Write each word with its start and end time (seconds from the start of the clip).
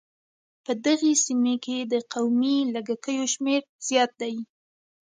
په 0.65 0.71
دغې 0.85 1.13
سيمې 1.25 1.55
کې 1.65 1.77
د 1.91 1.93
قومي 2.13 2.57
لږکيو 2.73 3.25
شمېر 3.33 3.61
زيات 3.87 4.11
دی. 4.21 4.35